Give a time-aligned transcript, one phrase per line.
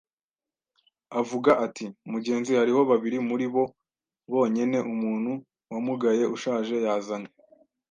[1.19, 3.63] Avuga ati: “Mugenzi, hariho babiri muri bo
[4.31, 5.31] bonyene; umuntu
[5.71, 7.31] wamugaye ushaje yazanye